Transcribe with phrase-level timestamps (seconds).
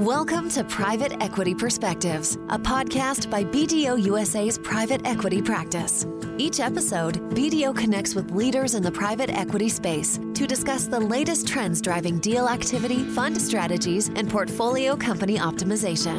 [0.00, 6.06] Welcome to Private Equity Perspectives, a podcast by BDO USA's private equity practice.
[6.38, 11.46] Each episode, BDO connects with leaders in the private equity space to discuss the latest
[11.46, 16.18] trends driving deal activity, fund strategies, and portfolio company optimization.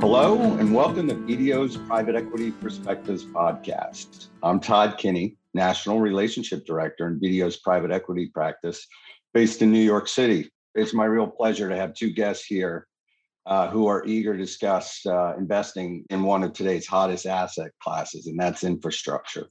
[0.00, 4.30] Hello, and welcome to BDO's Private Equity Perspectives podcast.
[4.42, 8.86] I'm Todd Kinney, National Relationship Director in BDO's private equity practice
[9.34, 10.50] based in New York City.
[10.74, 12.86] It's my real pleasure to have two guests here
[13.46, 18.26] uh, who are eager to discuss uh, investing in one of today's hottest asset classes,
[18.26, 19.48] and that's infrastructure.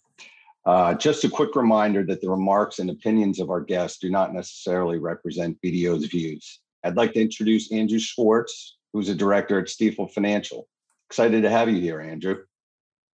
[0.66, 4.34] Uh, just a quick reminder that the remarks and opinions of our guests do not
[4.34, 6.62] necessarily represent BDO's views.
[6.84, 10.68] I'd like to introduce Andrew Schwartz, who's a director at Stifel Financial.
[11.10, 12.38] Excited to have you here, Andrew.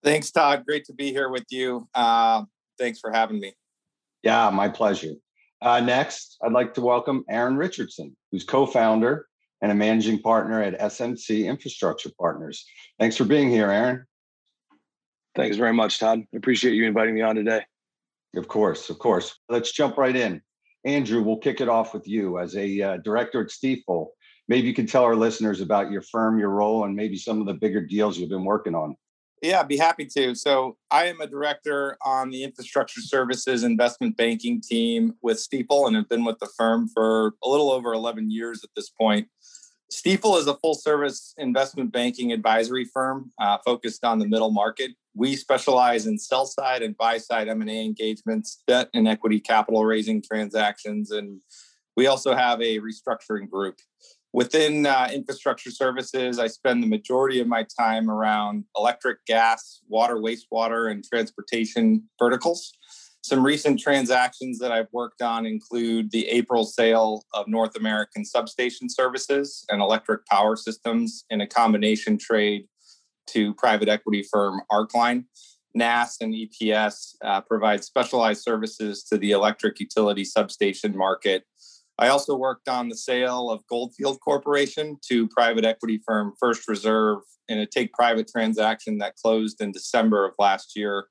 [0.04, 0.66] Thanks, Todd.
[0.66, 1.88] Great to be here with you.
[1.94, 2.44] Uh,
[2.77, 3.54] thanks for having me.
[4.23, 5.13] Yeah, my pleasure.
[5.62, 9.28] Uh, next, I'd like to welcome Aaron Richardson, who's co-founder
[9.61, 12.66] and a managing partner at SMC Infrastructure Partners.
[13.00, 14.05] Thanks for being here, Aaron.
[15.36, 16.20] Thanks very much, Todd.
[16.20, 17.64] I appreciate you inviting me on today.
[18.36, 19.39] Of course, of course.
[19.50, 20.42] Let's jump right in.
[20.86, 24.08] Andrew, we'll kick it off with you as a uh, director at Stifel.
[24.48, 27.48] Maybe you can tell our listeners about your firm, your role, and maybe some of
[27.48, 28.95] the bigger deals you've been working on.
[29.41, 30.33] Yeah, I'd be happy to.
[30.33, 35.95] So, I am a director on the infrastructure services investment banking team with Stifel and
[35.95, 39.27] have been with the firm for a little over 11 years at this point.
[39.91, 44.91] Stifel is a full service investment banking advisory firm uh, focused on the middle market.
[45.15, 50.21] We specialize in sell side and buy side M&A engagements, debt and equity capital raising
[50.21, 51.39] transactions, and
[51.95, 53.80] we also have a restructuring group.
[54.38, 60.17] Within uh, infrastructure services, I spend the majority of my time around electric, gas, water,
[60.17, 62.71] wastewater, and transportation verticals.
[63.21, 68.91] Some recent transactions that I've worked on include the April sale of North American substation
[68.91, 72.67] services and electric power systems in a combination trade
[73.30, 75.26] to private equity firm Arcline.
[75.73, 81.43] NAS and EPS uh, provide specialized services to the electric utility substation market
[81.99, 87.19] I also worked on the sale of Goldfield Corporation to private equity firm First Reserve
[87.47, 91.08] in a take private transaction that closed in December of last year.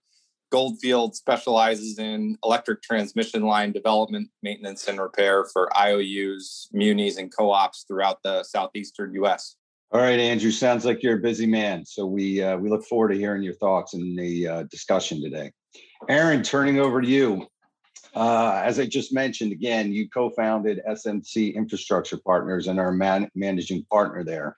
[0.52, 7.50] Goldfield specializes in electric transmission line development, maintenance, and repair for IOUs, munis, and co
[7.50, 9.56] ops throughout the southeastern US.
[9.92, 11.84] All right, Andrew, sounds like you're a busy man.
[11.84, 15.50] So we, uh, we look forward to hearing your thoughts in the uh, discussion today.
[16.08, 17.46] Aaron, turning over to you.
[18.16, 23.84] Uh, as I just mentioned, again, you co-founded SMC Infrastructure Partners and are man- managing
[23.90, 24.56] partner there.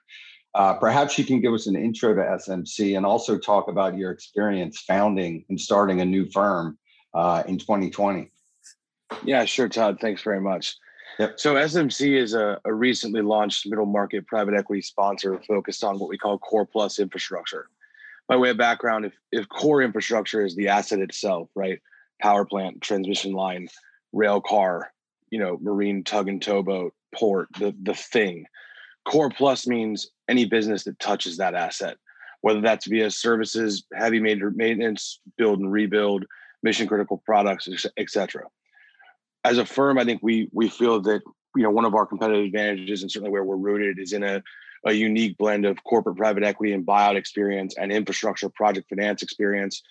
[0.55, 4.11] Uh, perhaps you can give us an intro to SMC and also talk about your
[4.11, 6.79] experience founding and starting a new firm
[7.13, 8.31] uh, in 2020.
[9.25, 9.97] Yeah, sure, Todd.
[9.99, 10.77] Thanks very much.
[11.19, 11.37] Yep.
[11.37, 16.07] So SMC is a, a, recently launched middle market private equity sponsor focused on what
[16.07, 17.67] we call core plus infrastructure.
[18.29, 21.79] By way of background, if, if core infrastructure is the asset itself, right?
[22.21, 23.67] Power plant, transmission line,
[24.13, 24.91] rail car,
[25.29, 28.45] you know, marine tug and towboat, port, the the thing.
[29.05, 31.97] Core plus means any business that touches that asset,
[32.41, 36.25] whether that's via services, heavy major maintenance, build and rebuild,
[36.63, 38.43] mission critical products, etc.
[39.43, 41.21] As a firm, I think we we feel that
[41.55, 44.43] you know one of our competitive advantages and certainly where we're rooted is in a
[44.85, 49.81] a unique blend of corporate private equity and buyout experience and infrastructure project finance experience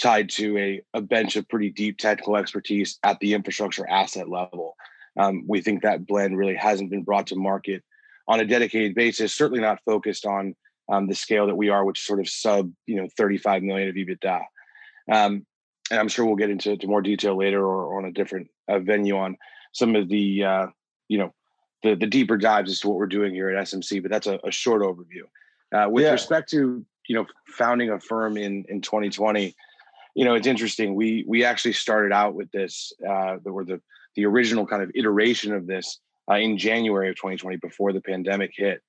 [0.00, 4.76] tied to a, a bench of pretty deep technical expertise at the infrastructure asset level.
[5.18, 7.82] Um, we think that blend really hasn't been brought to market
[8.28, 10.54] on a dedicated basis, certainly not focused on
[10.90, 13.88] um, the scale that we are, which is sort of sub, you know, 35 million
[13.88, 14.40] of EBITDA.
[15.10, 15.46] Um,
[15.90, 18.80] and I'm sure we'll get into more detail later or, or, on a different uh,
[18.80, 19.36] venue on
[19.72, 20.66] some of the, uh,
[21.08, 21.32] you know,
[21.82, 24.40] the, the deeper dives as to what we're doing here at SMC, but that's a,
[24.44, 25.22] a short overview.
[25.72, 26.12] Uh, with yeah.
[26.12, 29.54] respect to, you know, founding a firm in, in 2020,
[30.16, 30.94] you know, it's interesting.
[30.94, 33.82] We we actually started out with this, uh, or the
[34.16, 36.00] the original kind of iteration of this
[36.30, 38.80] uh, in January of 2020 before the pandemic hit.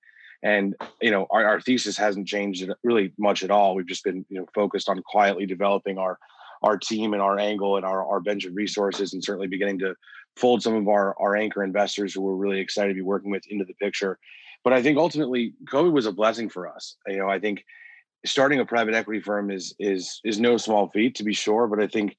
[0.41, 3.75] And you know, our, our thesis hasn't changed really much at all.
[3.75, 6.17] We've just been you know focused on quietly developing our
[6.63, 9.95] our team and our angle and our, our bench of resources and certainly beginning to
[10.37, 13.45] fold some of our, our anchor investors who we're really excited to be working with
[13.47, 14.17] into the picture.
[14.63, 16.95] But I think ultimately COVID was a blessing for us.
[17.05, 17.63] You know, I think
[18.29, 21.81] starting a private equity firm is is is no small feat to be sure but
[21.81, 22.15] i think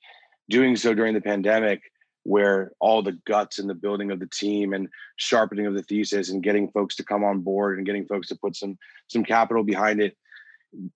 [0.48, 1.82] doing so during the pandemic
[2.24, 6.30] where all the guts and the building of the team and sharpening of the thesis
[6.30, 8.76] and getting folks to come on board and getting folks to put some
[9.08, 10.16] some capital behind it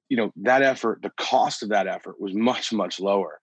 [0.08, 3.40] you know that effort the cost of that effort was much much lower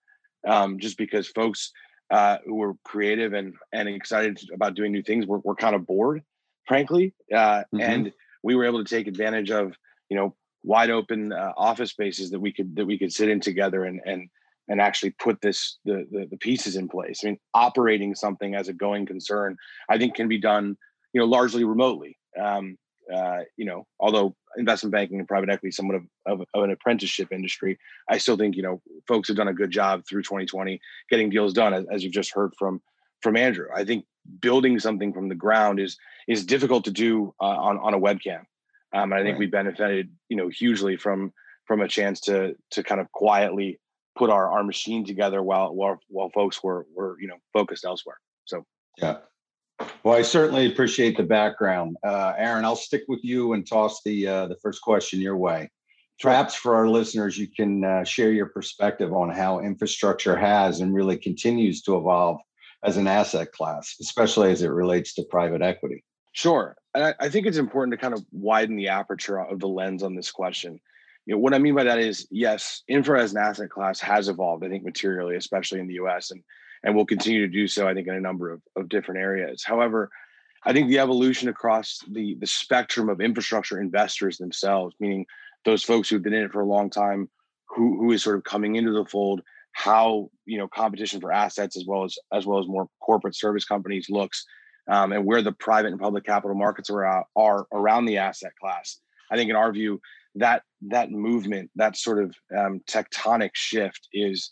[0.47, 1.71] um, just because folks
[2.11, 5.25] uh, who are creative and and excited about doing new things.
[5.25, 6.23] We're we're kind of bored,
[6.67, 7.79] frankly, uh, mm-hmm.
[7.79, 8.13] and
[8.43, 9.73] we were able to take advantage of
[10.09, 10.35] you know
[10.69, 13.99] wide open uh, office spaces that we could that we could sit in together and
[14.05, 14.29] and
[14.67, 17.21] and actually put this the, the, the pieces in place.
[17.23, 19.57] I mean, operating something as a going concern,
[19.89, 20.77] I think, can be done
[21.13, 22.17] you know largely remotely.
[22.39, 22.77] Um,
[23.13, 27.29] uh, you know, although investment banking and private equity somewhat of, of, of, an apprenticeship
[27.31, 30.79] industry, I still think you know folks have done a good job through 2020
[31.09, 32.79] getting deals done, as, as you've just heard from
[33.21, 33.67] from Andrew.
[33.75, 34.05] I think
[34.39, 38.43] building something from the ground is is difficult to do uh, on on a webcam.
[38.93, 39.39] Um, and I think right.
[39.39, 41.31] we benefited, you know, hugely from
[41.65, 43.79] from a chance to to kind of quietly
[44.17, 48.17] put our our machine together while while while folks were were you know focused elsewhere.
[48.45, 48.65] So
[48.97, 49.17] yeah.
[50.03, 52.65] Well, I certainly appreciate the background, uh, Aaron.
[52.65, 55.69] I'll stick with you and toss the uh, the first question your way.
[56.19, 60.93] Perhaps for our listeners, you can uh, share your perspective on how infrastructure has and
[60.93, 62.41] really continues to evolve
[62.83, 66.03] as an asset class, especially as it relates to private equity.
[66.33, 66.75] Sure.
[66.95, 70.15] I, I think it's important to kind of widen the aperture of the lens on
[70.15, 70.79] this question.
[71.25, 74.29] You know, what I mean by that is, yes, infra as an asset class has
[74.29, 76.43] evolved, I think, materially, especially in the US, and
[76.83, 79.63] and will continue to do so, I think, in a number of, of different areas.
[79.65, 80.09] However,
[80.63, 85.25] I think the evolution across the the spectrum of infrastructure investors themselves, meaning
[85.65, 87.29] those folks who've been in it for a long time,
[87.67, 89.41] who who is sort of coming into the fold,
[89.73, 93.65] how you know competition for assets as well as as well as more corporate service
[93.65, 94.45] companies looks
[94.89, 98.99] um, and where the private and public capital markets are, are around the asset class.
[99.31, 100.01] I think, in our view,
[100.35, 104.51] that that movement, that sort of um, tectonic shift, is,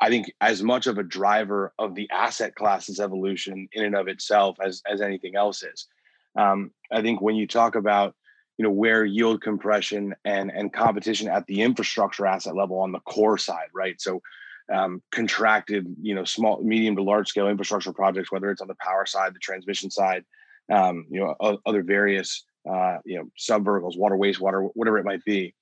[0.00, 4.08] I think, as much of a driver of the asset class's evolution in and of
[4.08, 5.86] itself as as anything else is.
[6.38, 8.14] Um, I think when you talk about
[8.58, 13.00] you know where yield compression and and competition at the infrastructure asset level on the
[13.00, 13.98] core side, right?
[14.00, 14.20] So
[14.72, 18.76] um, contracted, you know, small, medium to large scale infrastructure projects, whether it's on the
[18.80, 20.24] power side, the transmission side,
[20.70, 25.24] um, you know, other various, uh, you know, sub verticals, water, wastewater, whatever it might
[25.24, 25.54] be.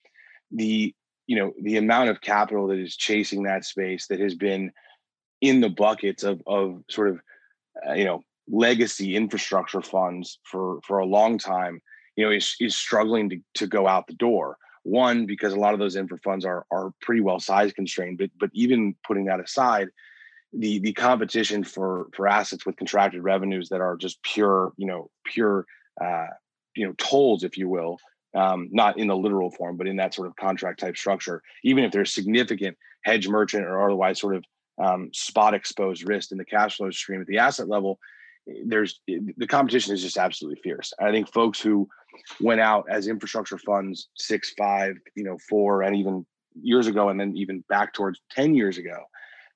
[0.52, 0.94] The,
[1.26, 4.72] you know, the amount of capital that is chasing that space that has been
[5.40, 7.20] in the buckets of, of sort of,
[7.88, 11.80] uh, you know, legacy infrastructure funds for, for a long time,
[12.16, 14.56] you know, is, is struggling to, to go out the door.
[14.86, 18.30] One, because a lot of those infra funds are are pretty well size constrained, but
[18.38, 19.88] but even putting that aside,
[20.52, 25.10] the the competition for for assets with contracted revenues that are just pure, you know,
[25.24, 25.66] pure,
[26.00, 26.28] uh,
[26.76, 27.98] you know, tolls, if you will,
[28.36, 31.42] um, not in the literal form, but in that sort of contract type structure.
[31.64, 34.44] Even if there's significant hedge merchant or otherwise sort of
[34.80, 37.98] um, spot exposed risk in the cash flow stream at the asset level,
[38.64, 40.92] there's the competition is just absolutely fierce.
[41.00, 41.88] I think folks who
[42.40, 46.24] went out as infrastructure funds six, five, you know, four, and even
[46.60, 48.96] years ago, and then even back towards 10 years ago,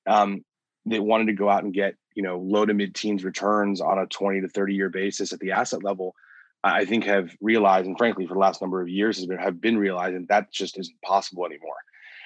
[0.06, 0.44] um,
[0.84, 3.98] they wanted to go out and get, you know, low to mid teens returns on
[3.98, 6.14] a 20 to 30 year basis at the asset level.
[6.62, 9.60] I think have realized, and frankly, for the last number of years, has been, have
[9.60, 11.76] been realizing that just isn't possible anymore.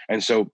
[0.09, 0.51] And so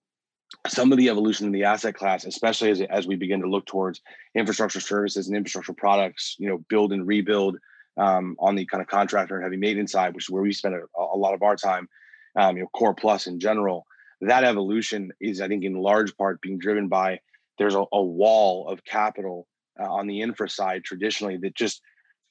[0.67, 3.67] some of the evolution in the asset class, especially as, as we begin to look
[3.67, 4.01] towards
[4.35, 7.57] infrastructure services and infrastructure products, you know, build and rebuild
[7.97, 10.75] um, on the kind of contractor and heavy maintenance side, which is where we spend
[10.75, 11.89] a, a lot of our time,
[12.37, 13.87] um, you know, core plus in general.
[14.21, 17.21] That evolution is, I think, in large part being driven by
[17.59, 19.47] there's a, a wall of capital
[19.79, 21.81] uh, on the infra side traditionally that just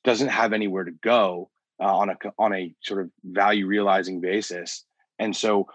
[0.03, 1.49] doesn't have anywhere to go
[1.81, 4.83] uh, on a on a sort of value realizing basis,
[5.19, 5.67] and so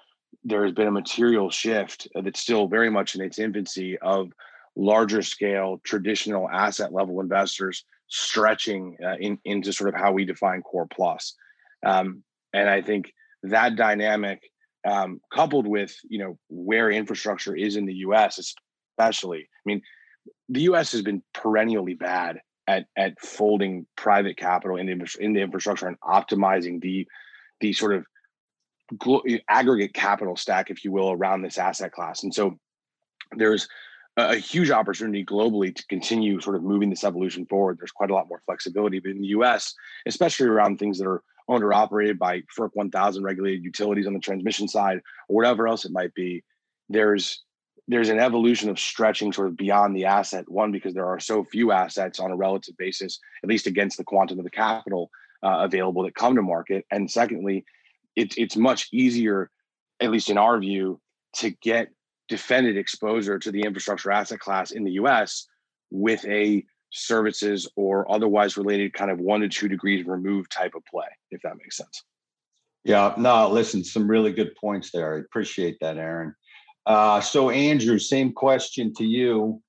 [0.42, 4.32] there has been a material shift that's still very much in its infancy of
[4.76, 10.62] larger scale traditional asset level investors stretching uh, in, into sort of how we define
[10.62, 11.34] core plus.
[11.84, 12.22] Um,
[12.52, 13.12] and I think
[13.44, 14.42] that dynamic,
[14.86, 19.82] um, coupled with you know where infrastructure is in the U.S., especially, I mean,
[20.48, 20.92] the U.S.
[20.92, 26.00] has been perennially bad at at folding private capital in the, in the infrastructure and
[26.00, 27.06] optimizing the
[27.60, 28.04] the sort of
[29.48, 32.22] aggregate capital stack, if you will, around this asset class.
[32.22, 32.58] And so
[33.36, 33.68] there's
[34.16, 37.78] a huge opportunity globally to continue sort of moving this evolution forward.
[37.78, 39.74] There's quite a lot more flexibility, but in the US,
[40.06, 44.20] especially around things that are owned or operated by FERC 1000 regulated utilities on the
[44.20, 46.42] transmission side or whatever else it might be,
[46.88, 47.42] there's
[47.86, 50.48] there's an evolution of stretching sort of beyond the asset.
[50.48, 54.04] One, because there are so few assets on a relative basis, at least against the
[54.04, 55.10] quantum of the capital
[55.42, 56.86] uh, available that come to market.
[56.90, 57.66] And secondly,
[58.16, 59.50] it, it's much easier,
[60.00, 61.00] at least in our view,
[61.36, 61.88] to get
[62.28, 65.46] defended exposure to the infrastructure asset class in the US
[65.90, 70.84] with a services or otherwise related kind of one to two degrees removed type of
[70.86, 72.04] play, if that makes sense.
[72.84, 75.16] Yeah, no, listen, some really good points there.
[75.16, 76.34] I appreciate that, Aaron.
[76.86, 79.62] Uh, so, Andrew, same question to you.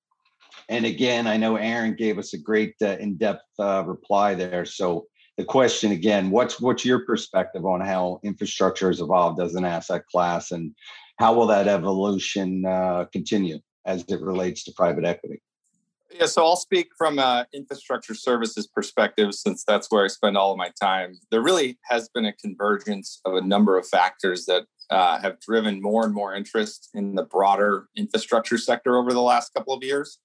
[0.69, 4.65] And again, I know Aaron gave us a great uh, in-depth uh, reply there.
[4.65, 5.05] So
[5.37, 10.05] the question again, what's what's your perspective on how infrastructure has evolved as an asset
[10.07, 10.73] class, and
[11.17, 15.41] how will that evolution uh, continue as it relates to private equity?
[16.11, 20.51] Yeah, so I'll speak from an infrastructure services perspective since that's where I spend all
[20.51, 21.15] of my time.
[21.29, 25.81] There really has been a convergence of a number of factors that uh, have driven
[25.81, 30.19] more and more interest in the broader infrastructure sector over the last couple of years.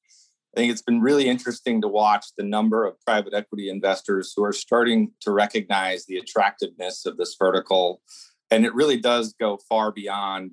[0.54, 4.42] I think it's been really interesting to watch the number of private equity investors who
[4.42, 8.02] are starting to recognize the attractiveness of this vertical.
[8.50, 10.52] And it really does go far beyond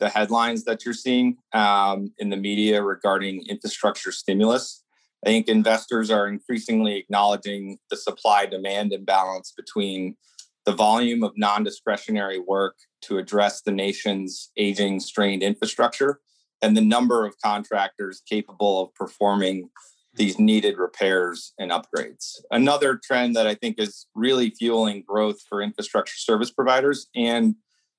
[0.00, 4.82] the headlines that you're seeing um, in the media regarding infrastructure stimulus.
[5.24, 10.16] I think investors are increasingly acknowledging the supply demand imbalance between
[10.64, 16.20] the volume of non discretionary work to address the nation's aging, strained infrastructure
[16.64, 19.68] and the number of contractors capable of performing
[20.14, 22.40] these needed repairs and upgrades.
[22.50, 27.54] Another trend that I think is really fueling growth for infrastructure service providers and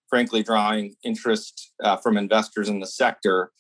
[0.10, 3.52] frankly drawing interest uh, from investors in the sector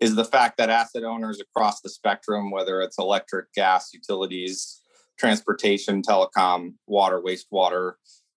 [0.00, 4.80] is the fact that asset owners across the spectrum, whether it's electric, gas, utilities,
[5.18, 7.94] transportation, telecom, water, wastewater,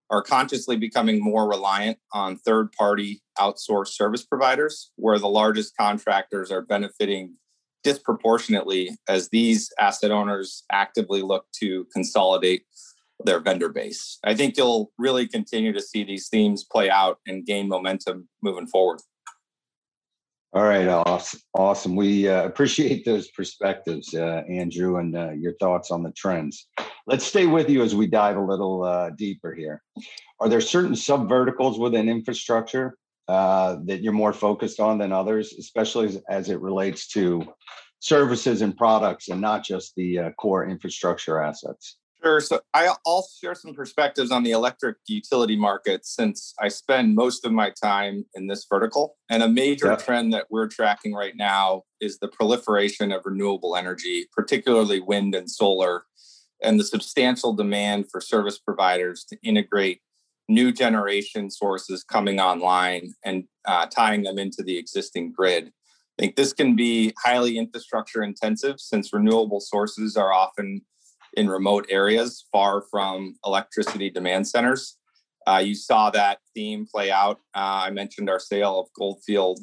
[0.10, 6.52] are consciously becoming more reliant on third party outsourced service providers, where the largest contractors
[6.52, 7.36] are benefiting
[7.84, 12.64] disproportionately as these asset owners actively look to consolidate
[13.24, 14.18] their vendor base.
[14.24, 18.68] I think you'll really continue to see these themes play out and gain momentum moving
[18.68, 19.02] forward.
[20.54, 21.42] All right, awesome.
[21.54, 21.96] awesome.
[21.96, 26.68] We uh, appreciate those perspectives, uh, Andrew, and uh, your thoughts on the trends.
[27.08, 29.84] Let's stay with you as we dive a little uh, deeper here.
[30.40, 32.98] Are there certain sub verticals within infrastructure
[33.28, 37.54] uh, that you're more focused on than others, especially as, as, it relates to
[38.00, 41.98] services and products and not just the uh, core infrastructure assets?
[42.24, 42.40] Sure.
[42.40, 47.52] So I'll share some perspectives on the electric utility market since I spend most of
[47.52, 49.16] my time in this vertical.
[49.30, 49.98] And a major yeah.
[49.98, 55.50] trend that we're tracking right now is the proliferation of renewable energy, particularly wind and
[55.50, 56.06] solar,
[56.62, 60.02] and the substantial demand for service providers to integrate
[60.48, 65.72] new generation sources coming online and uh, tying them into the existing grid.
[66.18, 70.82] I think this can be highly infrastructure intensive since renewable sources are often
[71.34, 74.98] in remote areas far from electricity demand centers.
[75.48, 77.40] Uh, you saw that theme play out.
[77.54, 79.60] Uh, I mentioned our sale of Goldfield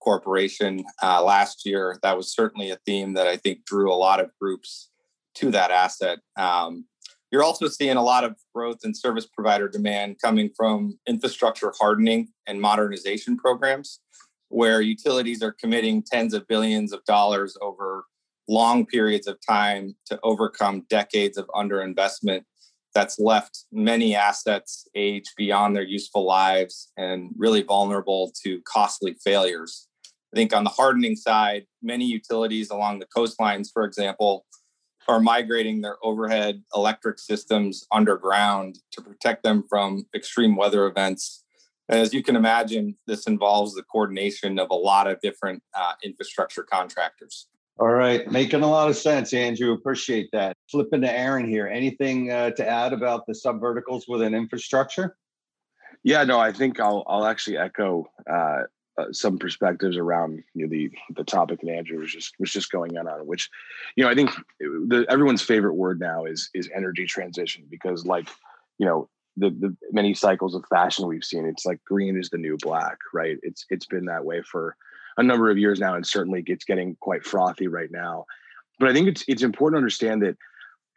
[0.00, 1.98] Corporation uh, last year.
[2.02, 4.90] That was certainly a theme that I think drew a lot of groups
[5.36, 6.18] to that asset.
[6.36, 6.86] Um,
[7.30, 12.28] you're also seeing a lot of growth in service provider demand coming from infrastructure hardening
[12.46, 14.00] and modernization programs,
[14.48, 18.04] where utilities are committing tens of billions of dollars over
[18.46, 22.42] long periods of time to overcome decades of underinvestment
[22.94, 29.88] that's left many assets age beyond their useful lives and really vulnerable to costly failures.
[30.32, 34.46] I think on the hardening side, many utilities along the coastlines, for example,
[35.08, 41.44] are migrating their overhead electric systems underground to protect them from extreme weather events.
[41.88, 45.92] And as you can imagine, this involves the coordination of a lot of different uh,
[46.02, 47.48] infrastructure contractors.
[47.78, 49.72] All right, making a lot of sense, Andrew.
[49.72, 50.56] Appreciate that.
[50.70, 51.66] Flipping to Aaron here.
[51.66, 55.16] Anything uh, to add about the subverticals within infrastructure?
[56.04, 58.62] Yeah, no, I think I'll I'll actually echo uh,
[58.96, 62.70] uh, some perspectives around you know, the the topic that Andrew was just was just
[62.70, 63.50] going in on, which
[63.96, 68.28] you know I think the everyone's favorite word now is is energy transition because like
[68.78, 72.38] you know the the many cycles of fashion we've seen, it's like green is the
[72.38, 73.38] new black, right?
[73.42, 74.76] It's it's been that way for
[75.16, 78.26] a number of years now, and certainly it's getting quite frothy right now.
[78.78, 80.36] But I think it's it's important to understand that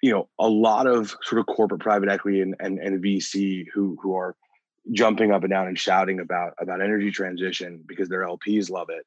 [0.04, 3.98] you know a lot of sort of corporate private equity and and, and VC who
[4.02, 4.36] who are
[4.92, 9.06] jumping up and down and shouting about about energy transition because their LPs love it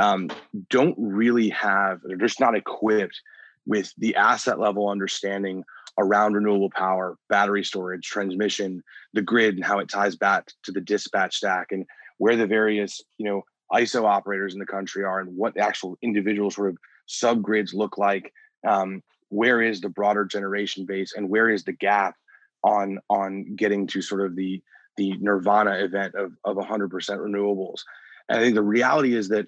[0.00, 0.30] um,
[0.68, 3.20] don't really have they're just not equipped
[3.66, 5.64] with the asset level understanding
[5.98, 10.80] around renewable power, battery storage, transmission, the grid, and how it ties back to the
[10.80, 11.84] dispatch stack, and
[12.18, 15.98] where the various you know ISO operators in the country are and what the actual
[16.02, 18.32] individual sort of subgrids look like.
[18.66, 22.16] Um, where is the broader generation base and where is the gap
[22.64, 24.60] on on getting to sort of the
[24.96, 27.80] the nirvana event of, of 100% renewables
[28.28, 29.46] and i think the reality is that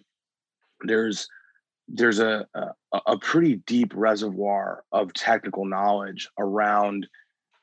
[0.83, 1.29] there's
[1.89, 7.07] there's a, a, a pretty deep reservoir of technical knowledge around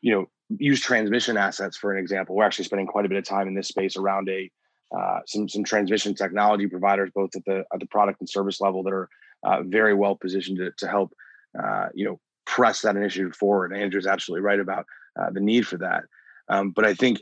[0.01, 0.25] you know
[0.57, 3.55] use transmission assets for an example we're actually spending quite a bit of time in
[3.55, 4.51] this space around a
[4.95, 8.83] uh, some some transmission technology providers, both at the at the product and service level,
[8.83, 9.09] that are
[9.43, 11.13] uh, very well positioned to, to help,
[11.61, 13.73] uh, you know, press that initiative forward.
[13.73, 14.85] Andrew's absolutely right about
[15.19, 16.03] uh, the need for that.
[16.47, 17.21] Um, but I think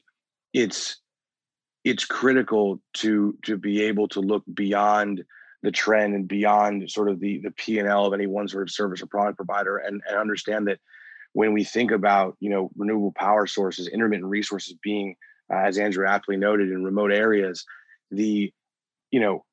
[0.58, 0.98] it's
[1.84, 5.24] it's critical to to be able to look beyond
[5.62, 8.64] the trend and beyond sort of the the P and L of any one sort
[8.64, 10.80] of service or product provider, and, and understand that
[11.34, 15.16] when we think about you know renewable power sources, intermittent resources being,
[15.54, 17.64] uh, as Andrew aptly noted, in remote areas,
[18.10, 18.52] the
[19.12, 19.46] you know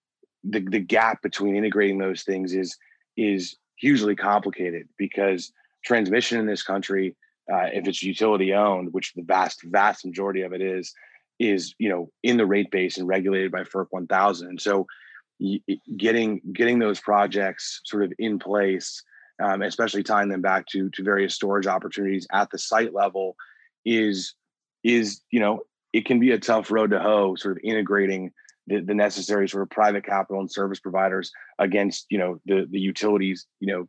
[0.42, 2.76] the the gap between integrating those things is
[3.16, 5.52] is hugely complicated because
[5.84, 7.14] transmission in this country,
[7.52, 10.92] uh, if it's utility owned, which the vast vast majority of it is,
[11.38, 14.48] is you know in the rate base and regulated by FERC 1000.
[14.48, 14.86] And so
[15.96, 19.02] getting getting those projects sort of in place,
[19.42, 23.36] um, especially tying them back to to various storage opportunities at the site level,
[23.84, 24.34] is
[24.82, 25.60] is you know
[25.92, 27.34] it can be a tough road to hoe.
[27.34, 28.32] Sort of integrating
[28.66, 32.80] the, the necessary sort of private capital and service providers against you know the the
[32.80, 33.88] utilities you know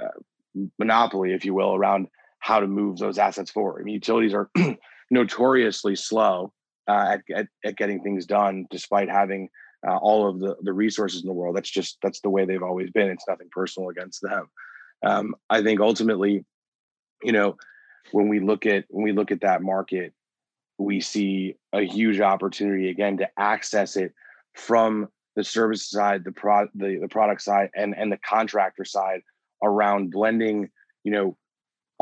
[0.00, 2.08] uh, monopoly, if you will, around
[2.42, 3.80] how to move those assets forward.
[3.80, 4.50] I mean, utilities are
[5.10, 6.52] notoriously slow
[6.88, 9.48] uh, at, at, at getting things done, despite having
[9.86, 11.56] uh, all of the the resources in the world.
[11.56, 13.10] That's just that's the way they've always been.
[13.10, 14.48] It's nothing personal against them.
[15.04, 16.44] Um, I think ultimately,
[17.22, 17.56] you know,
[18.10, 20.12] when we look at when we look at that market,
[20.78, 24.12] we see a huge opportunity again to access it
[24.54, 29.20] from the service side, the pro the, the product side, and and the contractor side
[29.62, 30.68] around blending,
[31.04, 31.36] you know,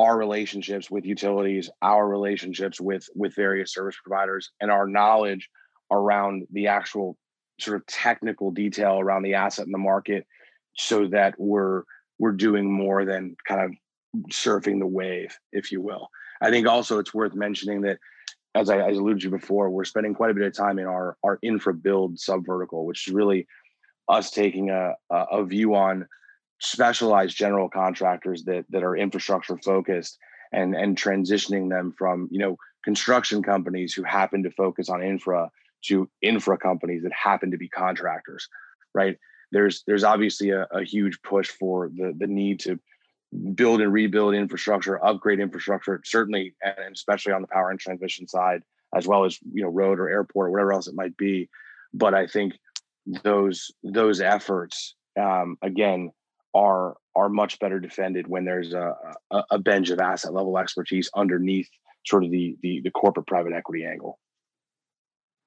[0.00, 5.50] our relationships with utilities, our relationships with with various service providers, and our knowledge
[5.92, 7.18] around the actual
[7.60, 10.26] sort of technical detail around the asset in the market
[10.74, 11.82] so that we're
[12.18, 13.72] we're doing more than kind of
[14.30, 16.08] surfing the wave if you will.
[16.40, 17.98] I think also it's worth mentioning that
[18.54, 21.16] as i, as alluded to before we're spending quite a bit of time in our
[21.22, 23.46] our infra build sub vertical which is really
[24.08, 26.04] us taking a, a view on
[26.60, 30.18] specialized general contractors that that are infrastructure focused
[30.52, 35.50] and and transitioning them from you know construction companies who happen to focus on infra
[35.82, 38.48] to infra companies that happen to be contractors,
[38.94, 39.18] right?
[39.52, 42.78] There's there's obviously a, a huge push for the the need to
[43.54, 48.62] build and rebuild infrastructure, upgrade infrastructure, certainly and especially on the power and transmission side,
[48.94, 51.48] as well as you know road or airport or whatever else it might be.
[51.94, 52.58] But I think
[53.24, 56.12] those those efforts um, again
[56.54, 58.94] are are much better defended when there's a,
[59.30, 61.68] a, a bench of asset level expertise underneath
[62.06, 64.18] sort of the, the the corporate private equity angle.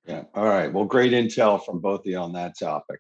[0.06, 0.24] Yeah.
[0.34, 0.72] All right.
[0.72, 3.00] Well, great intel from both of you on that topic.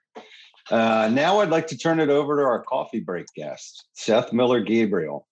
[0.71, 4.61] Uh, now I'd like to turn it over to our coffee break guest, Seth Miller
[4.61, 5.27] Gabriel,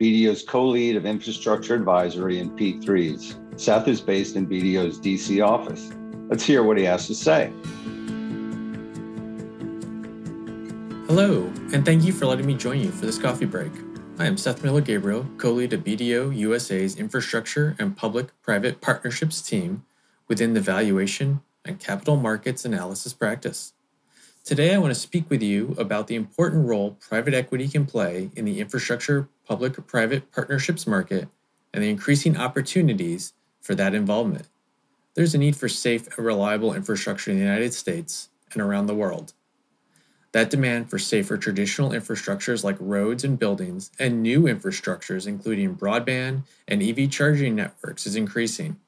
[0.00, 3.60] BDO's co-lead of infrastructure advisory and P3s.
[3.60, 5.90] Seth is based in BDO's DC office.
[6.30, 7.52] Let's hear what he has to say.
[11.14, 13.70] Hello, and thank you for letting me join you for this coffee break.
[14.18, 19.42] I am Seth Miller Gabriel, co lead of BDO USA's Infrastructure and Public Private Partnerships
[19.42, 19.84] team
[20.26, 23.74] within the valuation and capital markets analysis practice.
[24.42, 28.30] Today, I want to speak with you about the important role private equity can play
[28.34, 31.28] in the infrastructure public private partnerships market
[31.74, 34.48] and the increasing opportunities for that involvement.
[35.12, 38.94] There's a need for safe and reliable infrastructure in the United States and around the
[38.94, 39.34] world.
[40.32, 46.44] That demand for safer traditional infrastructures like roads and buildings and new infrastructures, including broadband
[46.66, 48.78] and EV charging networks, is increasing.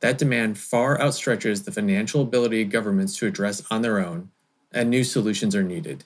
[0.00, 4.30] That demand far outstretches the financial ability of governments to address on their own,
[4.70, 6.04] and new solutions are needed.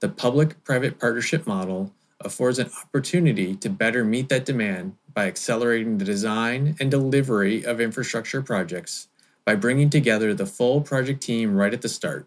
[0.00, 5.98] The public private partnership model affords an opportunity to better meet that demand by accelerating
[5.98, 9.08] the design and delivery of infrastructure projects
[9.44, 12.26] by bringing together the full project team right at the start,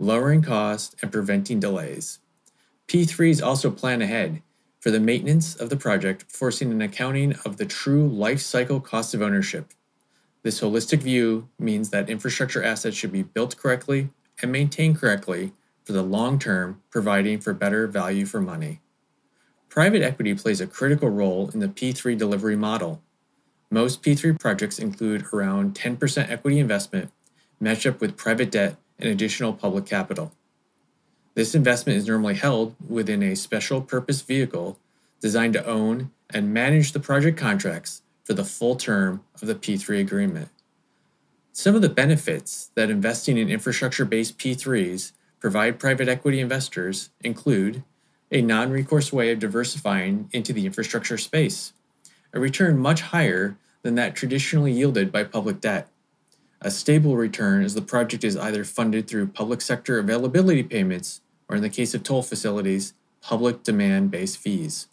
[0.00, 2.18] lowering costs and preventing delays.
[2.88, 4.42] P3s also plan ahead
[4.80, 9.14] for the maintenance of the project, forcing an accounting of the true life cycle cost
[9.14, 9.72] of ownership
[10.42, 14.08] this holistic view means that infrastructure assets should be built correctly
[14.40, 15.52] and maintained correctly
[15.84, 18.80] for the long term, providing for better value for money.
[19.68, 23.02] Private equity plays a critical role in the P3 delivery model.
[23.70, 27.12] Most P3 projects include around 10% equity investment
[27.60, 30.32] matched up with private debt and additional public capital.
[31.34, 34.78] This investment is normally held within a special purpose vehicle
[35.20, 40.00] designed to own and manage the project contracts for the full term of the P3
[40.00, 40.48] agreement.
[41.52, 47.82] Some of the benefits that investing in infrastructure based P3s provide private equity investors include
[48.30, 51.72] a non recourse way of diversifying into the infrastructure space,
[52.32, 55.88] a return much higher than that traditionally yielded by public debt,
[56.62, 61.56] a stable return as the project is either funded through public sector availability payments or
[61.56, 64.88] in the case of toll facilities, public demand based fees.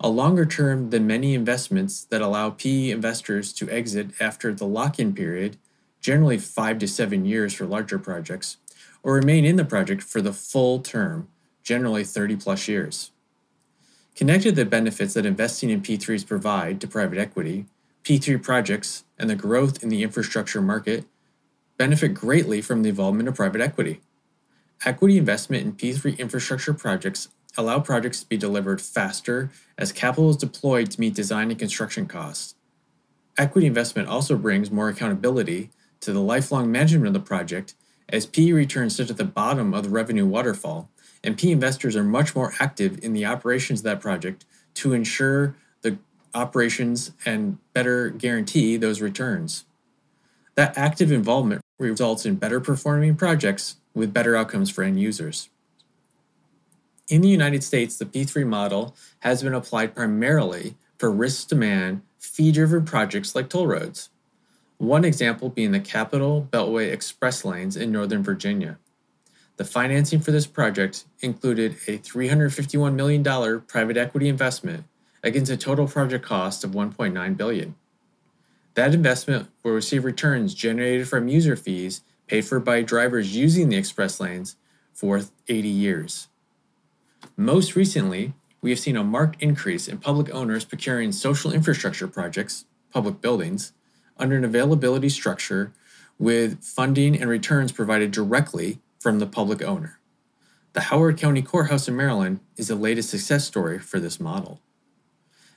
[0.00, 4.98] A longer term than many investments that allow PE investors to exit after the lock
[4.98, 5.56] in period,
[6.00, 8.56] generally five to seven years for larger projects,
[9.02, 11.28] or remain in the project for the full term,
[11.62, 13.10] generally 30 plus years.
[14.14, 17.66] Connected to the benefits that investing in P3s provide to private equity,
[18.04, 21.06] P3 projects and the growth in the infrastructure market
[21.78, 24.00] benefit greatly from the involvement of private equity.
[24.84, 30.36] Equity investment in P3 infrastructure projects allow projects to be delivered faster as capital is
[30.36, 32.56] deployed to meet design and construction costs.
[33.38, 37.74] Equity investment also brings more accountability to the lifelong management of the project
[38.10, 40.90] as PE returns sit at the bottom of the revenue waterfall,
[41.22, 45.56] and PE investors are much more active in the operations of that project to ensure
[45.80, 45.96] the
[46.34, 49.64] operations and better guarantee those returns.
[50.54, 55.48] That active involvement results in better performing projects with better outcomes for end users.
[57.08, 62.52] In the United States, the P3 model has been applied primarily for risk demand, fee
[62.52, 64.10] driven projects like toll roads.
[64.78, 68.78] One example being the Capital Beltway Express lanes in Northern Virginia.
[69.56, 74.84] The financing for this project included a $351 million private equity investment
[75.24, 77.74] against a total project cost of 1.9 billion.
[78.74, 83.76] That investment will receive returns generated from user fees paid for by drivers using the
[83.76, 84.56] express lanes
[84.92, 86.28] for 80 years.
[87.36, 92.64] Most recently, we have seen a marked increase in public owners procuring social infrastructure projects,
[92.92, 93.72] public buildings,
[94.16, 95.72] under an availability structure
[96.18, 99.98] with funding and returns provided directly from the public owner.
[100.72, 104.60] The Howard County Courthouse in Maryland is the latest success story for this model.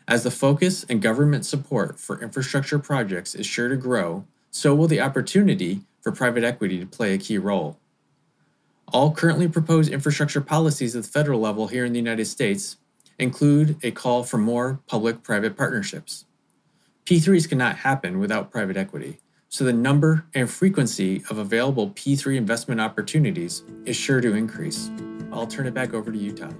[0.08, 4.88] As the focus and government support for infrastructure projects is sure to grow, so will
[4.88, 7.78] the opportunity for private equity to play a key role.
[8.94, 12.78] All currently proposed infrastructure policies at the federal level here in the United States
[13.20, 16.24] include a call for more public private partnerships.
[17.06, 22.80] P3s cannot happen without private equity, so the number and frequency of available P3 investment
[22.80, 24.90] opportunities is sure to increase.
[25.34, 26.56] I'll turn it back over to you, Todd.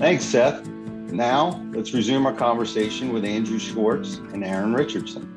[0.00, 0.75] Thanks, Seth.
[1.12, 5.32] Now, let's resume our conversation with Andrew Schwartz and Aaron Richardson.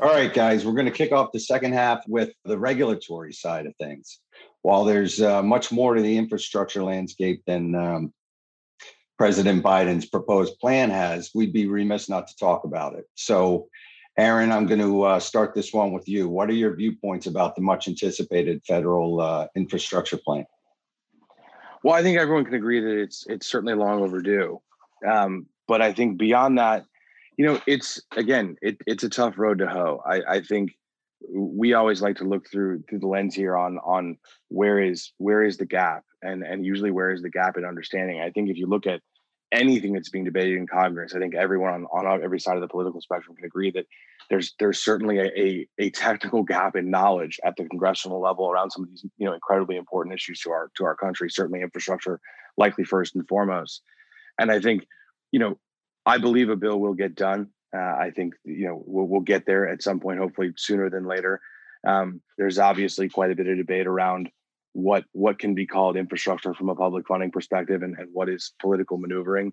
[0.00, 3.66] All right, guys, we're going to kick off the second half with the regulatory side
[3.66, 4.20] of things.
[4.62, 8.12] While there's uh, much more to the infrastructure landscape than um,
[9.18, 13.04] President Biden's proposed plan has, we'd be remiss not to talk about it.
[13.16, 13.68] So,
[14.16, 16.28] Aaron, I'm going to uh, start this one with you.
[16.28, 20.46] What are your viewpoints about the much anticipated federal uh, infrastructure plan?
[21.82, 24.60] Well, I think everyone can agree that it's it's certainly long overdue.
[25.06, 26.84] Um, but I think beyond that,
[27.36, 30.02] you know, it's again, it, it's a tough road to hoe.
[30.04, 30.72] I, I think
[31.32, 35.42] we always like to look through through the lens here on on where is where
[35.42, 38.20] is the gap and and usually where is the gap in understanding.
[38.20, 39.00] I think if you look at
[39.52, 42.68] anything that's being debated in Congress, I think everyone on, on every side of the
[42.68, 43.86] political spectrum can agree that
[44.28, 48.70] there's there's certainly a, a, a technical gap in knowledge at the congressional level around
[48.70, 51.28] some of these you know incredibly important issues to our to our country.
[51.30, 52.20] Certainly infrastructure,
[52.56, 53.82] likely first and foremost.
[54.38, 54.86] And I think
[55.32, 55.58] you know
[56.06, 57.48] I believe a bill will get done.
[57.74, 61.06] Uh, I think you know we'll, we'll get there at some point, hopefully sooner than
[61.06, 61.40] later.
[61.86, 64.30] Um, there's obviously quite a bit of debate around
[64.72, 68.52] what what can be called infrastructure from a public funding perspective and, and what is
[68.60, 69.52] political maneuvering.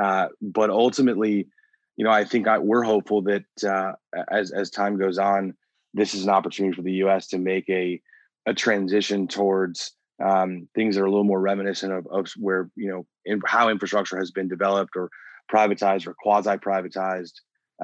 [0.00, 1.48] Uh, but ultimately,
[1.96, 3.92] you know, I think I, we're hopeful that uh,
[4.30, 5.54] as as time goes on,
[5.94, 7.28] this is an opportunity for the U.S.
[7.28, 8.00] to make a
[8.46, 9.92] a transition towards
[10.24, 13.68] um, things that are a little more reminiscent of, of where you know in, how
[13.68, 15.10] infrastructure has been developed or
[15.52, 17.32] privatized or quasi privatized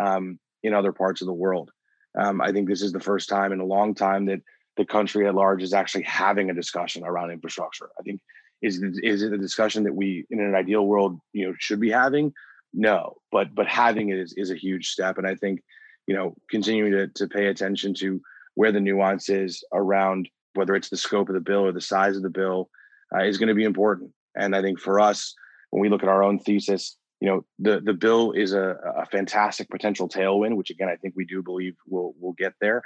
[0.01, 1.71] um, in other parts of the world.
[2.19, 4.41] Um, I think this is the first time in a long time that
[4.77, 7.91] the country at large is actually having a discussion around infrastructure.
[7.99, 8.21] I think
[8.63, 11.91] is is it a discussion that we in an ideal world you know should be
[11.91, 12.33] having?
[12.73, 15.61] no but but having it is, is a huge step and i think
[16.07, 18.21] you know continuing to, to pay attention to
[18.55, 22.17] where the nuance is around whether it's the scope of the bill or the size
[22.17, 22.69] of the bill
[23.15, 25.35] uh, is going to be important and i think for us
[25.71, 29.07] when we look at our own thesis you know the the bill is a, a
[29.07, 32.83] fantastic potential tailwind which again i think we do believe will will get there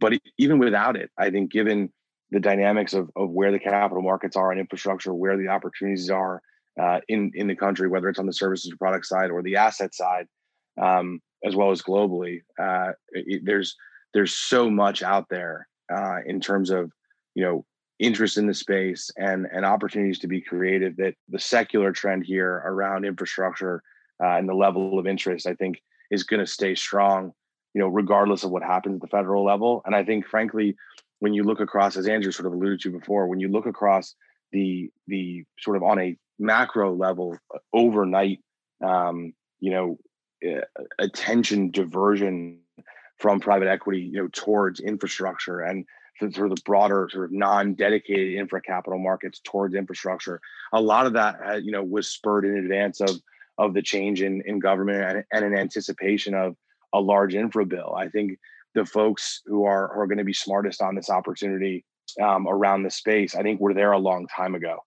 [0.00, 1.90] but even without it i think given
[2.30, 6.42] the dynamics of, of where the capital markets are and infrastructure where the opportunities are
[6.80, 9.56] uh, in in the country, whether it's on the services or product side or the
[9.56, 10.26] asset side,
[10.80, 12.40] um, as well as globally.
[12.58, 13.74] Uh, it, there's
[14.14, 16.92] there's so much out there uh, in terms of
[17.34, 17.64] you know
[17.98, 20.96] interest in the space and and opportunities to be creative.
[20.96, 23.82] That the secular trend here around infrastructure
[24.22, 27.32] uh, and the level of interest, I think, is going to stay strong.
[27.74, 29.82] You know, regardless of what happens at the federal level.
[29.84, 30.76] And I think, frankly,
[31.20, 34.14] when you look across, as Andrew sort of alluded to before, when you look across
[34.52, 37.36] the the sort of on a macro level
[37.72, 38.40] overnight
[38.82, 39.98] um, you know
[40.98, 42.60] attention diversion
[43.18, 45.84] from private equity you know towards infrastructure and
[46.32, 50.40] sort of the broader sort of non-dedicated infra capital markets towards infrastructure
[50.72, 53.10] a lot of that uh, you know was spurred in advance of
[53.58, 56.56] of the change in in government and, and in anticipation of
[56.94, 57.94] a large infra bill.
[57.94, 58.38] I think
[58.74, 61.84] the folks who are who are going to be smartest on this opportunity
[62.22, 64.78] um, around the space i think we're there a long time ago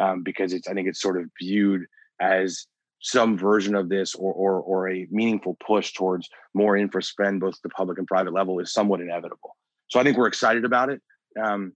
[0.00, 1.82] um, because it's i think it's sort of viewed
[2.20, 2.66] as
[3.02, 7.54] some version of this or, or or a meaningful push towards more infra spend both
[7.62, 9.56] the public and private level is somewhat inevitable.
[9.88, 11.00] So i think we're excited about it.
[11.42, 11.72] Um,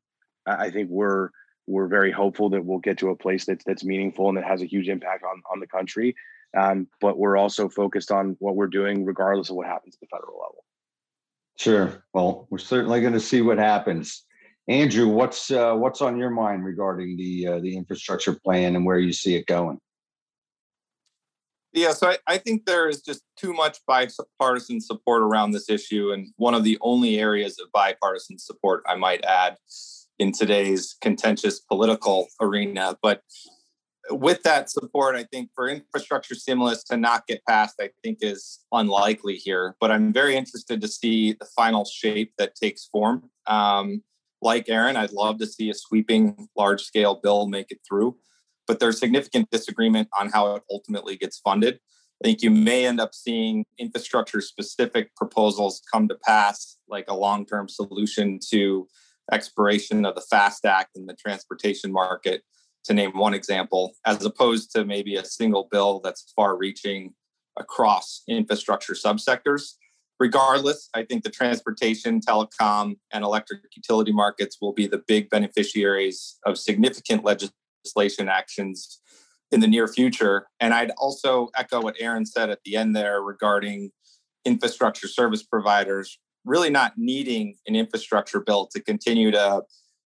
[0.46, 1.30] i think we're
[1.66, 4.60] we're very hopeful that we'll get to a place that's that's meaningful and that has
[4.60, 6.14] a huge impact on on the country
[6.56, 10.06] um, but we're also focused on what we're doing regardless of what happens at the
[10.06, 10.64] federal level
[11.56, 14.24] sure well we're certainly going to see what happens
[14.68, 18.98] andrew what's uh, what's on your mind regarding the uh, the infrastructure plan and where
[18.98, 19.78] you see it going
[21.74, 26.12] yeah, so I, I, think there is just too much bipartisan support around this issue.
[26.12, 29.56] And one of the only areas of bipartisan support, I might add,
[30.20, 32.96] in today's contentious political arena.
[33.02, 33.22] But
[34.10, 38.60] with that support, I think for infrastructure stimulus to not get passed, I think is
[38.72, 39.76] unlikely here.
[39.80, 43.30] But I'm very interested to see the final shape that takes form.
[43.46, 44.02] Um,
[44.42, 48.16] like Aaron, I'd love to see a sweeping large scale bill make it through
[48.66, 51.78] but there's significant disagreement on how it ultimately gets funded.
[52.22, 57.14] I think you may end up seeing infrastructure specific proposals come to pass, like a
[57.14, 58.86] long term solution to
[59.32, 62.42] expiration of the FAST Act in the transportation market,
[62.84, 67.14] to name one example, as opposed to maybe a single bill that's far reaching
[67.58, 69.74] across infrastructure subsectors.
[70.20, 76.38] Regardless, I think the transportation, telecom, and electric utility markets will be the big beneficiaries
[76.46, 79.00] of significant legislation actions
[79.50, 80.46] in the near future.
[80.60, 83.90] And I'd also echo what Aaron said at the end there regarding
[84.44, 89.62] infrastructure service providers really not needing an infrastructure bill to continue to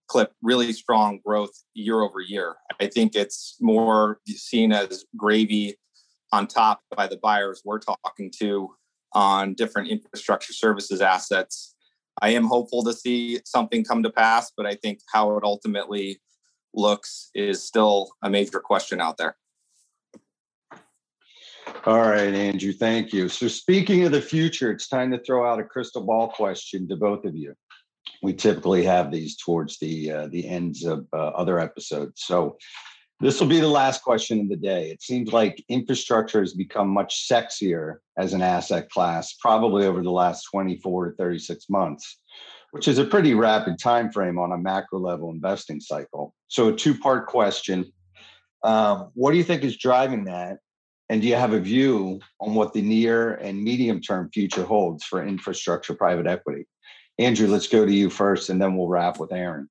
[0.08, 2.56] clip really strong growth year over year.
[2.80, 5.76] I think it's more seen as gravy
[6.32, 8.70] on top by the buyers we're talking to
[9.14, 11.74] on different infrastructure services assets.
[12.20, 16.20] I am hopeful to see something come to pass, but I think how it ultimately
[16.74, 19.36] looks is still a major question out there.
[21.86, 23.28] All right, Andrew, thank you.
[23.28, 26.96] So, speaking of the future, it's time to throw out a crystal ball question to
[26.96, 27.54] both of you.
[28.22, 32.22] We typically have these towards the uh, the ends of uh, other episodes.
[32.24, 32.56] So,
[33.20, 34.90] this will be the last question of the day.
[34.90, 40.10] It seems like infrastructure has become much sexier as an asset class, probably over the
[40.10, 42.18] last 24 to 36 months
[42.70, 46.34] which is a pretty rapid time frame on a macro level investing cycle.
[46.48, 47.92] So, a two part question:
[48.64, 50.58] um, What do you think is driving that?
[51.10, 55.04] And do you have a view on what the near and medium term future holds
[55.04, 56.66] for infrastructure private equity?
[57.18, 59.68] Andrew, let's go to you first, and then we'll wrap with Aaron.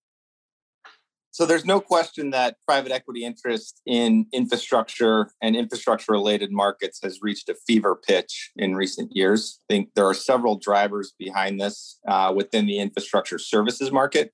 [1.32, 7.20] So there's no question that private equity interest in infrastructure and infrastructure related markets has
[7.22, 9.60] reached a fever pitch in recent years.
[9.70, 14.34] I think there are several drivers behind this uh, within the infrastructure services market.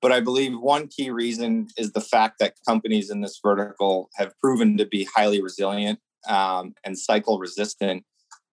[0.00, 4.32] But I believe one key reason is the fact that companies in this vertical have
[4.40, 8.04] proven to be highly resilient um, and cycle resistant,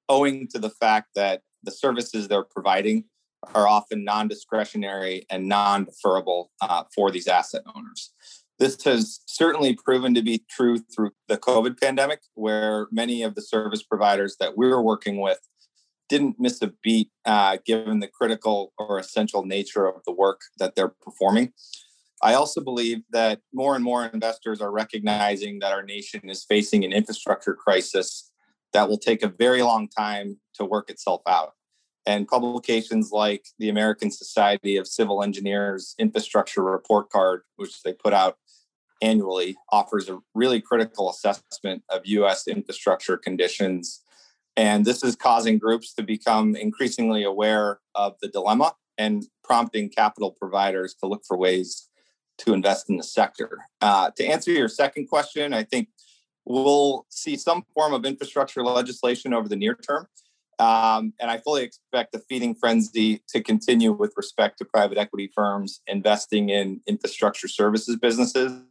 [0.10, 3.06] owing to the fact that the services they're providing
[3.54, 8.12] are often non discretionary and non deferrable uh, for these asset owners.
[8.58, 13.42] This has certainly proven to be true through the COVID pandemic, where many of the
[13.42, 15.40] service providers that we were working with
[16.08, 20.76] didn't miss a beat uh, given the critical or essential nature of the work that
[20.76, 21.52] they're performing.
[22.22, 26.86] I also believe that more and more investors are recognizing that our nation is facing
[26.86, 28.32] an infrastructure crisis
[28.74, 31.54] that will take a very long time to work itself out.
[32.06, 38.14] And publications like the American Society of Civil Engineers Infrastructure Report Card, which they put
[38.14, 38.38] out
[39.02, 44.02] annually, offers a really critical assessment of US infrastructure conditions.
[44.56, 50.32] And this is causing groups to become increasingly aware of the dilemma and prompting capital
[50.32, 51.90] providers to look for ways
[52.38, 53.66] to invest in the sector.
[53.82, 55.90] Uh, to answer your second question, I think
[56.46, 60.08] we'll see some form of infrastructure legislation over the near term.
[60.60, 65.30] Um, and I fully expect the feeding frenzy to continue with respect to private equity
[65.36, 68.62] firms investing in infrastructure services businesses.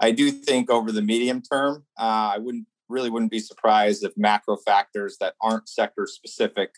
[0.00, 4.12] I do think over the medium term, uh, I wouldn't really wouldn't be surprised if
[4.16, 6.70] macro factors that aren't sector specific,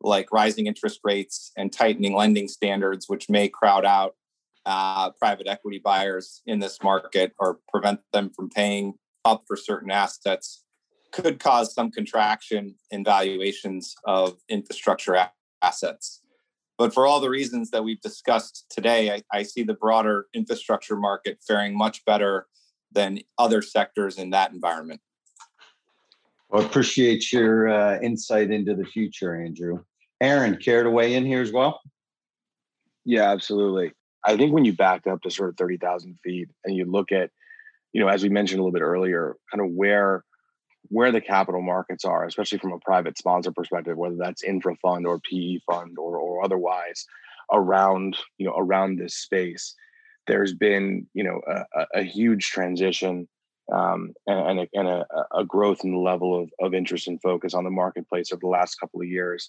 [0.00, 4.14] like rising interest rates and tightening lending standards, which may crowd out
[4.66, 9.90] uh, private equity buyers in this market or prevent them from paying up for certain
[9.90, 10.63] assets
[11.14, 16.22] could cause some contraction in valuations of infrastructure a- assets.
[16.76, 20.96] But for all the reasons that we've discussed today, I, I, see the broader infrastructure
[20.96, 22.48] market faring much better
[22.90, 25.00] than other sectors in that environment.
[26.50, 29.84] Well, appreciate your uh, insight into the future, Andrew.
[30.20, 31.80] Aaron, care to weigh in here as well?
[33.04, 33.92] Yeah, absolutely.
[34.24, 37.30] I think when you back up to sort of 30,000 feet and you look at,
[37.92, 40.24] you know, as we mentioned a little bit earlier, kind of where
[40.88, 45.06] where the capital markets are, especially from a private sponsor perspective, whether that's infra fund
[45.06, 47.06] or PE fund or, or otherwise,
[47.52, 49.74] around you know around this space,
[50.26, 53.28] there's been you know a, a huge transition
[53.72, 57.20] um, and, and, a, and a, a, growth in the level of, of interest and
[57.22, 59.48] focus on the marketplace over the last couple of years.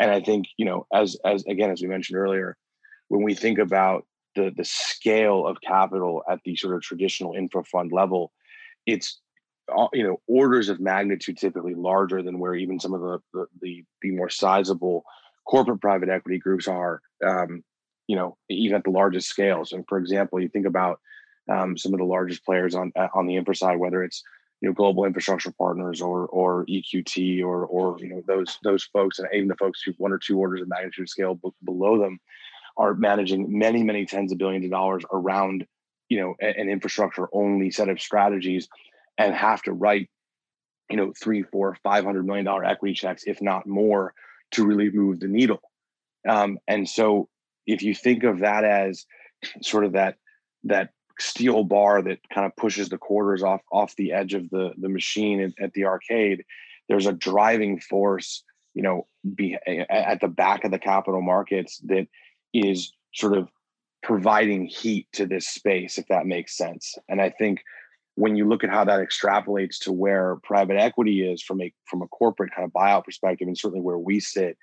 [0.00, 2.56] And I think you know as as again as we mentioned earlier,
[3.08, 7.64] when we think about the the scale of capital at the sort of traditional infra
[7.64, 8.32] fund level,
[8.86, 9.20] it's
[9.92, 14.10] you know orders of magnitude typically larger than where even some of the the, the,
[14.10, 15.04] more sizable
[15.44, 17.62] corporate private equity groups are um,
[18.06, 19.72] you know even at the largest scales.
[19.72, 21.00] And for example you think about
[21.50, 24.22] um, some of the largest players on on the infra side whether it's
[24.60, 29.18] you know global infrastructure partners or or eqt or or you know those those folks
[29.18, 32.18] and even the folks who one or two orders of magnitude scale b- below them
[32.76, 35.66] are managing many many tens of billions of dollars around
[36.08, 38.68] you know an infrastructure only set of strategies
[39.18, 40.08] and have to write,
[40.90, 44.14] you know, three, four, five hundred million dollar equity checks, if not more,
[44.52, 45.60] to really move the needle.
[46.28, 47.28] Um, and so,
[47.66, 49.06] if you think of that as
[49.60, 50.16] sort of that
[50.64, 54.72] that steel bar that kind of pushes the quarters off off the edge of the
[54.78, 56.44] the machine at, at the arcade,
[56.88, 58.42] there's a driving force,
[58.74, 62.06] you know, be at the back of the capital markets that
[62.52, 63.48] is sort of
[64.02, 66.96] providing heat to this space, if that makes sense.
[67.08, 67.62] And I think
[68.14, 72.02] when you look at how that extrapolates to where private equity is from a from
[72.02, 74.56] a corporate kind of buyout perspective and certainly where we sit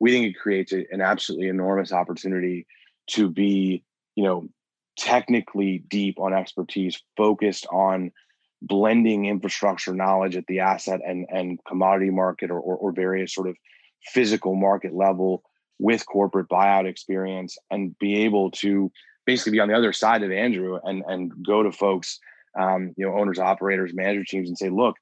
[0.00, 2.66] we think it creates a, an absolutely enormous opportunity
[3.08, 3.82] to be
[4.14, 4.48] you know
[4.96, 8.12] technically deep on expertise focused on
[8.60, 13.48] blending infrastructure knowledge at the asset and and commodity market or, or, or various sort
[13.48, 13.56] of
[14.04, 15.42] physical market level
[15.78, 18.90] with corporate buyout experience and be able to
[19.26, 22.20] basically be on the other side of andrew and and go to folks
[22.58, 24.96] um, you know, owners, operators, manager teams, and say, look,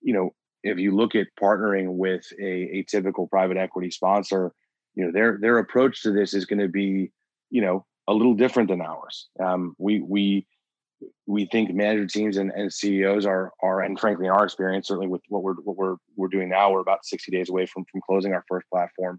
[0.00, 0.30] you know,
[0.62, 4.52] if you look at partnering with a, a typical private equity sponsor,
[4.94, 7.10] you know, their their approach to this is going to be,
[7.50, 9.28] you know, a little different than ours.
[9.42, 10.46] Um, we we
[11.26, 15.08] we think manager teams and, and CEOs are are and frankly in our experience, certainly
[15.08, 18.00] with what we're what we're we're doing now, we're about 60 days away from from
[18.06, 19.18] closing our first platform.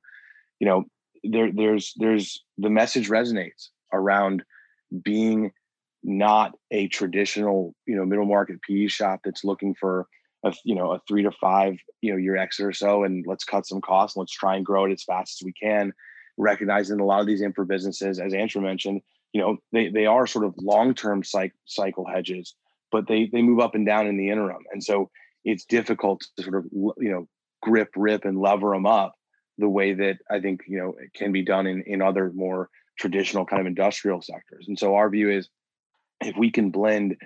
[0.59, 0.83] You know,
[1.23, 4.43] there there's there's the message resonates around
[5.03, 5.51] being
[6.03, 10.07] not a traditional, you know, middle market PE shop that's looking for
[10.43, 13.43] a you know a three to five you know year exit or so, and let's
[13.43, 14.15] cut some costs.
[14.15, 15.93] and Let's try and grow it as fast as we can.
[16.37, 19.01] Recognizing a lot of these infra businesses, as Andrew mentioned,
[19.33, 22.55] you know, they they are sort of long term cycle hedges,
[22.91, 25.09] but they they move up and down in the interim, and so
[25.43, 27.27] it's difficult to sort of you know
[27.61, 29.13] grip, rip, and lever them up
[29.57, 32.69] the way that I think you know it can be done in in other more
[32.97, 34.65] traditional kind of industrial sectors.
[34.67, 35.49] And so our view is
[36.21, 37.17] if we can blend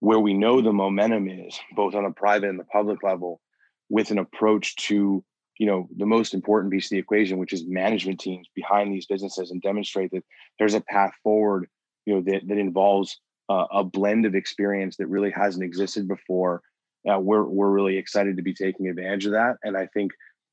[0.00, 3.40] where we know the momentum is, both on a private and the public level,
[3.88, 5.22] with an approach to
[5.58, 9.06] you know the most important piece of the equation, which is management teams behind these
[9.06, 10.24] businesses, and demonstrate that
[10.58, 11.68] there's a path forward,
[12.06, 16.62] you know, that that involves uh, a blend of experience that really hasn't existed before.
[17.10, 20.12] Uh, we're we're really excited to be taking advantage of that, and I think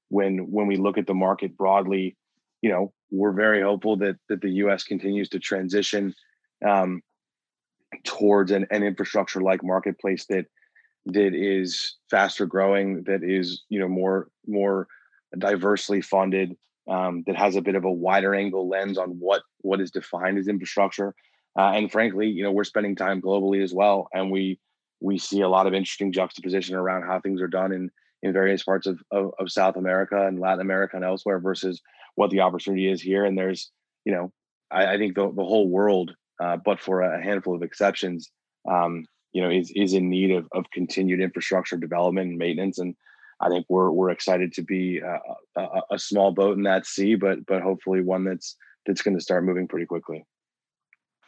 [0.09, 2.17] when when we look at the market broadly,
[2.61, 4.83] you know, we're very hopeful that that the U.S.
[4.83, 6.13] continues to transition
[6.65, 7.01] um,
[8.03, 10.45] towards an, an infrastructure like marketplace that
[11.05, 14.87] that is faster growing that is you know more more
[15.37, 16.55] diversely funded
[16.89, 20.37] um, that has a bit of a wider angle lens on what what is defined
[20.37, 21.13] as infrastructure.
[21.57, 24.59] Uh, and frankly you know we're spending time globally as well and we
[24.99, 27.89] we see a lot of interesting juxtaposition around how things are done in
[28.23, 31.81] in various parts of, of, of south america and latin america and elsewhere versus
[32.15, 33.25] what the opportunity is here.
[33.25, 33.71] And there's
[34.05, 34.31] you know
[34.69, 38.31] i, I think the, the whole world uh, but for a handful of exceptions,
[38.69, 42.79] um, you know, is is in need of, of continued infrastructure development and maintenance.
[42.79, 42.95] And
[43.39, 45.19] I think we're we're excited to be a,
[45.55, 49.23] a, a small boat in that sea, but but hopefully one that's that's going to
[49.23, 50.25] start moving pretty quickly.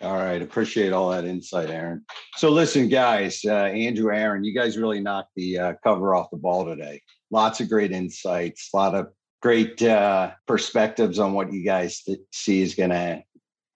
[0.02, 2.06] All right, appreciate all that insight, Aaron.
[2.38, 6.38] So listen, guys, uh, Andrew, Aaron, you guys really knocked the uh, cover off the
[6.38, 7.02] ball today.
[7.32, 9.10] Lots of great insights, a lot of
[9.42, 12.02] great uh, perspectives on what you guys
[12.32, 13.22] see is going to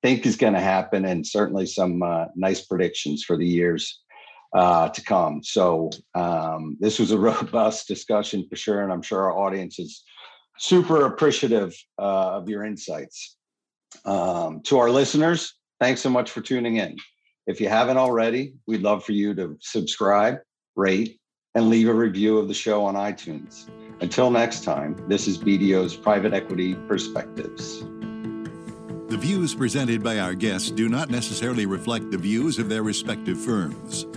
[0.03, 4.01] think is going to happen, and certainly some uh, nice predictions for the years
[4.53, 5.41] uh, to come.
[5.41, 10.03] So um, this was a robust discussion for sure, and I'm sure our audience is
[10.59, 13.37] super appreciative uh, of your insights.
[14.05, 16.97] Um, to our listeners, thanks so much for tuning in.
[17.47, 20.37] If you haven't already, we'd love for you to subscribe,
[20.75, 21.19] rate,
[21.55, 23.69] and leave a review of the show on iTunes.
[24.01, 27.83] Until next time, this is BDO's Private Equity Perspectives.
[29.13, 33.39] The views presented by our guests do not necessarily reflect the views of their respective
[33.39, 34.07] firms.